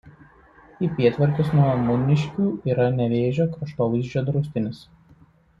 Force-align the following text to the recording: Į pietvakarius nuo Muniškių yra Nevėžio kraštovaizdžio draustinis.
Į 0.85 0.87
pietvakarius 0.99 1.51
nuo 1.59 1.67
Muniškių 1.83 2.47
yra 2.73 2.89
Nevėžio 2.97 3.49
kraštovaizdžio 3.55 4.29
draustinis. 4.31 4.85